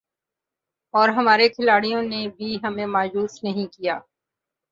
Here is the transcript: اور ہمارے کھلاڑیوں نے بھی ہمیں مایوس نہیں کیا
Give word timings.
اور 0.93 1.09
ہمارے 1.09 1.47
کھلاڑیوں 1.49 2.01
نے 2.03 2.27
بھی 2.37 2.57
ہمیں 2.63 2.85
مایوس 2.85 3.43
نہیں 3.43 3.67
کیا 3.73 3.99